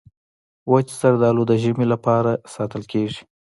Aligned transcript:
وچ 0.71 0.87
زردالو 0.99 1.43
د 1.47 1.51
ژمي 1.63 1.85
لپاره 1.93 2.31
ساتل 2.53 2.83
کېږي. 2.91 3.21